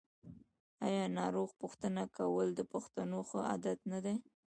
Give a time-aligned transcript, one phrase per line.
[0.85, 4.15] آیا ناروغ پوښتنه کول د پښتنو ښه عادت نه دی؟